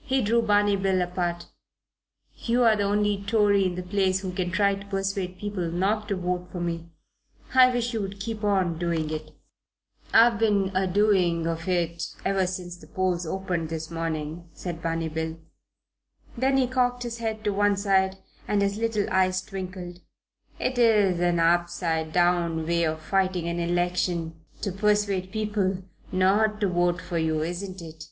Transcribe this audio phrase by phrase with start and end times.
[0.00, 1.46] He drew Barney Bill apart.
[2.34, 6.16] "You're the only Tory in the place who can try to persuade people not to
[6.16, 6.90] vote for me.
[7.54, 9.30] I wish you would keep on doing it."
[10.12, 15.08] "I've been a doing of it ever since the polls opened this morning," said Barney
[15.08, 15.38] Bill.
[16.36, 20.00] Then he cocked his head on one side and his little eyes twinkled:
[20.58, 20.78] "It's
[21.18, 25.82] an upside down way of fighting an election to persuade people
[26.12, 28.04] not to vote for you, isn't it?"